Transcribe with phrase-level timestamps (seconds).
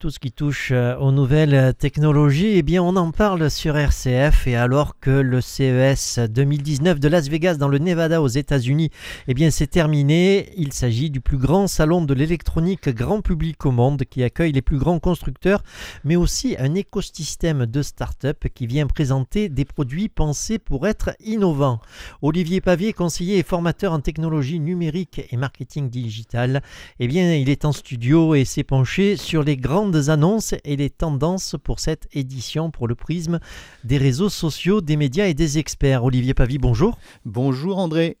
[0.00, 4.46] Tout ce qui touche euh, aux nouvelles technologies, eh bien on en parle sur RCF
[4.46, 8.88] et alors que le CES 2019 de Las Vegas dans le Nevada aux États-Unis,
[9.28, 13.72] eh bien c'est terminé, il s'agit du plus grand salon de l'électronique grand public au
[13.72, 15.62] monde qui accueille les plus grands constructeurs
[16.02, 21.78] mais aussi un écosystème de start-up qui vient présenter des produits pensés pour être innovants.
[22.22, 26.62] Olivier Pavier, conseiller et formateur en technologie numérique et marketing digital,
[27.00, 30.90] eh bien il est en studio et s'est penché sur les grandes annonces et les
[30.90, 33.40] tendances pour cette édition pour le prisme
[33.84, 36.04] des réseaux sociaux, des médias et des experts.
[36.04, 36.98] Olivier Pavie, bonjour.
[37.24, 38.16] Bonjour André.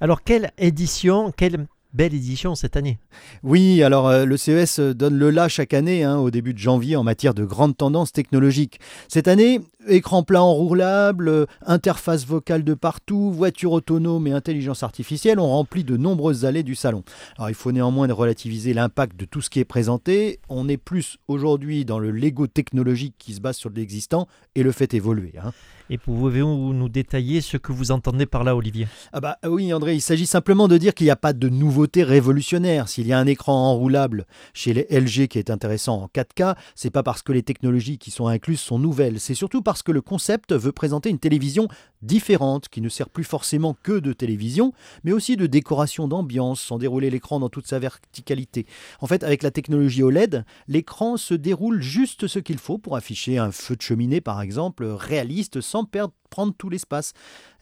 [0.00, 2.98] Alors quelle édition, quelle belle édition cette année.
[3.42, 6.94] Oui, alors euh, le CES donne le là chaque année, hein, au début de janvier,
[6.94, 8.78] en matière de grandes tendances technologiques.
[9.08, 15.40] Cette année, écran plat enroulable, euh, interface vocale de partout, voiture autonome et intelligence artificielle
[15.40, 17.02] ont rempli de nombreuses allées du salon.
[17.38, 20.38] Alors il faut néanmoins relativiser l'impact de tout ce qui est présenté.
[20.48, 24.72] On est plus aujourd'hui dans le Lego technologique qui se base sur l'existant et le
[24.72, 25.32] fait évoluer.
[25.42, 25.52] Hein.
[25.88, 28.88] Et pouvez-vous nous détailler ce que vous entendez par là, Olivier?
[29.12, 32.02] Ah bah oui, André, il s'agit simplement de dire qu'il n'y a pas de nouveauté
[32.02, 32.88] révolutionnaire.
[32.88, 36.90] S'il y a un écran enroulable chez les LG qui est intéressant en 4K, c'est
[36.90, 40.00] pas parce que les technologies qui sont incluses sont nouvelles, c'est surtout parce que le
[40.00, 41.68] concept veut présenter une télévision
[42.02, 44.72] différente, qui ne sert plus forcément que de télévision,
[45.04, 48.66] mais aussi de décoration d'ambiance, sans dérouler l'écran dans toute sa verticalité.
[49.00, 53.38] En fait, avec la technologie OLED, l'écran se déroule juste ce qu'il faut pour afficher
[53.38, 57.12] un feu de cheminée, par exemple, réaliste, sans prendre tout l'espace.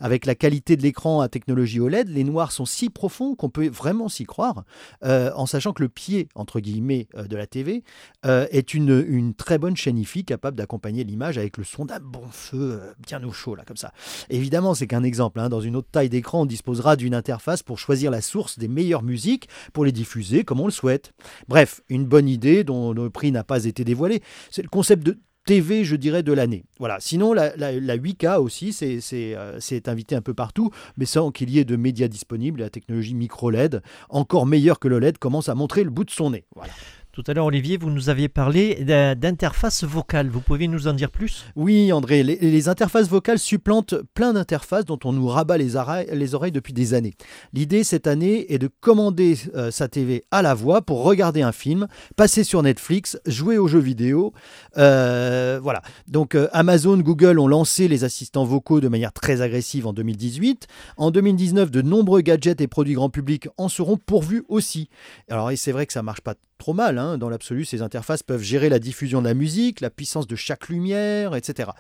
[0.01, 3.69] Avec la qualité de l'écran à technologie OLED, les noirs sont si profonds qu'on peut
[3.69, 4.65] vraiment s'y croire,
[5.05, 7.85] euh, en sachant que le pied, entre guillemets, euh, de la TV
[8.27, 12.01] euh, est une, une, très bonne chaîne IFI capable d'accompagner l'image avec le son d'un
[12.01, 13.93] bon feu bien au chaud, là, comme ça.
[14.29, 15.41] Évidemment, c'est qu'un exemple.
[15.41, 15.49] Hein.
[15.49, 19.03] Dans une autre taille d'écran, on disposera d'une interface pour choisir la source des meilleures
[19.03, 21.13] musiques pour les diffuser comme on le souhaite.
[21.49, 24.23] Bref, une bonne idée dont le prix n'a pas été dévoilé.
[24.51, 26.65] C'est le concept de TV, je dirais, de l'année.
[26.79, 26.99] Voilà.
[27.01, 28.77] Sinon, la, 8K aussi,
[29.13, 32.61] euh, c'est invité un peu partout, mais sans qu'il y ait de médias disponibles.
[32.61, 36.11] La technologie micro LED, encore meilleure que le LED, commence à montrer le bout de
[36.11, 36.45] son nez.
[36.55, 36.73] Voilà.
[37.15, 38.75] Tout à l'heure, Olivier, vous nous aviez parlé
[39.15, 40.27] d'interface vocale.
[40.29, 41.45] Vous pouvez nous en dire plus?
[41.55, 42.25] Oui, André.
[42.25, 46.73] Les, interfaces vocales supplantent plein d'interfaces dont on nous rabat les oreilles, les oreilles depuis
[46.73, 47.15] des années.
[47.53, 51.53] L'idée cette année est de commander euh, sa TV à la voix pour regarder un
[51.53, 51.87] film,
[52.17, 54.33] passer sur Netflix, jouer aux jeux vidéo.
[54.77, 55.83] Euh, voilà.
[56.09, 60.67] Donc euh, Amazon, Google ont lancé les assistants vocaux de manière très agressive en 2018.
[60.97, 64.89] En 2019, de nombreux gadgets et produits grand public en seront pourvus aussi.
[65.31, 66.99] Alors, c'est vrai que ça marche pas trop mal.
[66.99, 67.04] Hein.
[67.19, 70.69] Dans l'absolu, ces interfaces peuvent gérer la diffusion de la musique, la puissance de chaque
[70.69, 71.71] lumière, etc.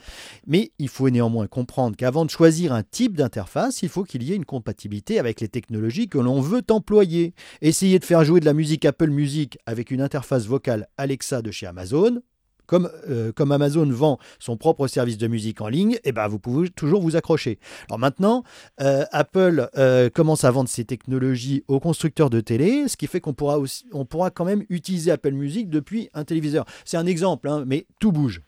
[0.46, 4.32] Mais il faut néanmoins comprendre qu'avant de choisir un type d'interface, il faut qu'il y
[4.32, 7.34] ait une compatibilité avec les technologies que l'on veut employer.
[7.62, 11.50] Essayer de faire jouer de la musique Apple Music avec une interface vocale Alexa de
[11.50, 12.20] chez Amazon,
[12.66, 16.38] comme, euh, comme, Amazon vend son propre service de musique en ligne, eh ben vous
[16.38, 17.58] pouvez toujours vous accrocher.
[17.88, 18.42] Alors maintenant,
[18.80, 23.20] euh, Apple euh, commence à vendre ses technologies aux constructeurs de télé, ce qui fait
[23.20, 26.64] qu'on pourra, aussi, on pourra quand même utiliser Apple Music depuis un téléviseur.
[26.84, 28.42] C'est un exemple, hein, mais tout bouge.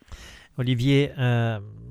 [0.58, 1.12] Olivier,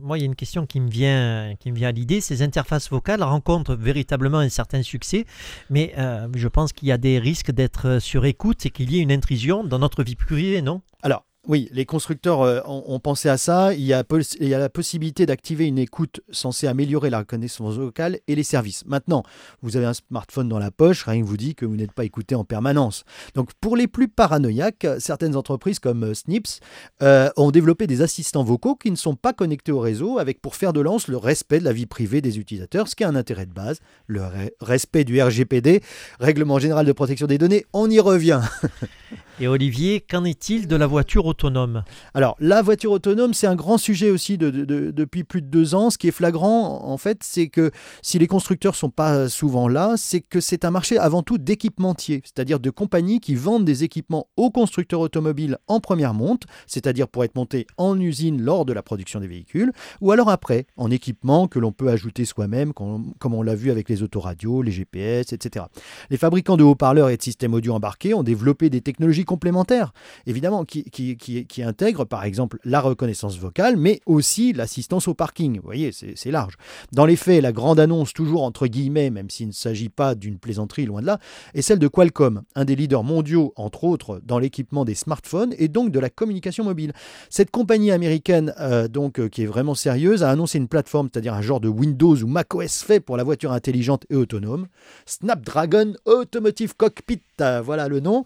[0.01, 2.19] moi, il y a une question qui me vient, qui me vient à l'idée.
[2.19, 5.25] Ces interfaces vocales rencontrent véritablement un certain succès,
[5.69, 5.93] mais
[6.35, 9.11] je pense qu'il y a des risques d'être sur écoute et qu'il y ait une
[9.11, 10.81] intrusion dans notre vie privée, non?
[11.03, 13.73] Alors, oui, les constructeurs euh, ont, pensé à ça.
[13.73, 14.03] Il y a,
[14.39, 18.83] la possibilité d'activer une écoute censée améliorer la reconnaissance vocale et les services.
[18.85, 19.23] Maintenant,
[19.61, 22.05] vous avez un smartphone dans la poche, rien ne vous dit que vous n'êtes pas
[22.05, 23.03] écouté en permanence.
[23.35, 26.59] Donc, pour les plus paranoïaques, certaines entreprises comme euh, Snips
[27.01, 30.55] euh, ont développé des assistants vocaux qui ne sont pas connectés au réseau, avec pour
[30.55, 33.15] faire de lance le respect de la vie privée des utilisateurs, ce qui a un
[33.15, 34.21] intérêt de base, le
[34.61, 35.81] respect du RGPD,
[36.19, 37.65] Règlement général de protection des données.
[37.73, 38.41] On y revient.
[39.41, 41.83] Et Olivier, qu'en est-il de la voiture autonome?
[42.13, 45.89] Alors, la voiture autonome, c'est un grand sujet aussi depuis plus de deux ans.
[45.89, 49.95] Ce qui est flagrant, en fait, c'est que si les constructeurs sont pas souvent là,
[49.97, 54.27] c'est que c'est un marché avant tout d'équipementiers, c'est-à-dire de compagnies qui vendent des équipements
[54.37, 58.83] aux constructeurs automobiles en première monte, c'est-à-dire pour être montés en usine lors de la
[58.83, 63.41] production des véhicules, ou alors après, en équipement que l'on peut ajouter soi-même, comme on
[63.41, 65.65] l'a vu avec les autoradios, les GPS, etc.
[66.09, 69.93] Les fabricants de haut-parleurs et de systèmes audio embarqués ont développé des technologies complémentaires,
[70.25, 75.57] évidemment, qui, qui, qui, intègrent par exemple la reconnaissance vocale, mais aussi l'assistance au parking.
[75.57, 76.55] Vous voyez, c'est large.
[76.91, 80.37] Dans les faits, la grande annonce, toujours entre guillemets, même s'il ne s'agit pas d'une
[80.37, 81.19] plaisanterie, loin de là,
[81.53, 85.67] est celle de Qualcomm, un des leaders mondiaux, entre autres, dans l'équipement des smartphones et
[85.67, 86.93] donc de la communication mobile.
[87.29, 91.33] Cette compagnie américaine, euh, donc, euh, qui est vraiment sérieuse, a annoncé une plateforme, c'est-à-dire
[91.33, 94.67] un genre de Windows ou macOS fait pour la voiture intelligente et autonome,
[95.05, 98.23] Snapdragon Automotive Cockpit voilà le nom.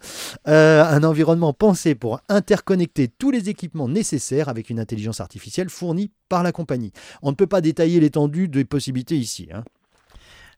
[0.48, 6.10] Euh, un environnement pensé pour interconnecter tous les équipements nécessaires avec une intelligence artificielle fournie
[6.28, 6.92] par la compagnie.
[7.22, 9.48] On ne peut pas détailler l'étendue des possibilités ici.
[9.52, 9.64] Hein.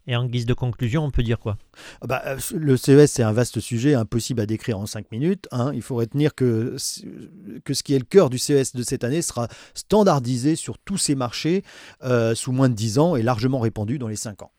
[0.06, 1.56] Et en guise de conclusion, on peut dire quoi?
[2.00, 5.46] Ah bah, euh, Le CES, c'est un vaste sujet, impossible à décrire en 5 minutes.
[5.52, 5.70] Hein.
[5.74, 6.76] Il faut retenir que,
[7.64, 10.98] que ce qui est le cœur du CES de cette année sera standardisé sur tous
[10.98, 11.62] ces marchés
[12.02, 14.52] euh, sous moins de 10 ans et largement répandu dans les 5 ans.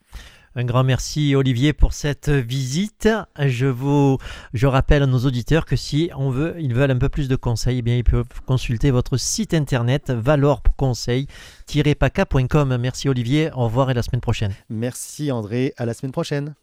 [0.55, 3.09] Un grand merci Olivier pour cette visite.
[3.39, 4.19] Je vous
[4.53, 7.35] je rappelle à nos auditeurs que si on veut, ils veulent un peu plus de
[7.35, 12.77] conseils, eh bien ils peuvent consulter votre site internet valorconseil-paca.com.
[12.77, 14.53] Merci Olivier, au revoir et à la semaine prochaine.
[14.69, 16.53] Merci André, à la semaine prochaine.